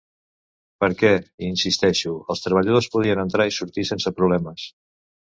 Perquè, 0.83 1.09
hi 1.43 1.49
insisteixo, 1.55 2.13
els 2.35 2.41
treballadors 2.45 2.87
podien 2.95 3.21
entrar 3.25 3.47
i 3.51 3.53
sortir 3.59 3.85
sense 3.91 4.13
problemes. 4.21 4.65